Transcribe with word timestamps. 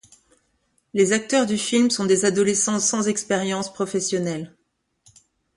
Les 0.95 1.13
acteurs 1.13 1.45
du 1.45 1.59
film 1.59 1.91
sont 1.91 2.05
des 2.05 2.25
adolescents 2.25 2.79
sans 2.79 3.07
expérience 3.07 3.71
professionnelle. 3.71 4.57